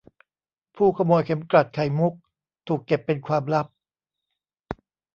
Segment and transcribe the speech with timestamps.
[0.75, 2.13] ผู้ขโมยเข็มกลัดไข่มุก
[2.67, 3.67] ถูกเก็บเป็นความลับ